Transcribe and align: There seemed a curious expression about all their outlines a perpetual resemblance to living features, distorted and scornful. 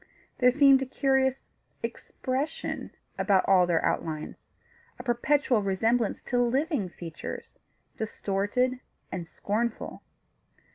There 0.39 0.49
seemed 0.49 0.81
a 0.81 0.87
curious 0.87 1.45
expression 1.83 2.89
about 3.19 3.47
all 3.47 3.67
their 3.67 3.85
outlines 3.85 4.37
a 4.97 5.03
perpetual 5.03 5.61
resemblance 5.61 6.23
to 6.23 6.41
living 6.41 6.89
features, 6.89 7.59
distorted 7.97 8.79
and 9.11 9.27
scornful. 9.27 10.01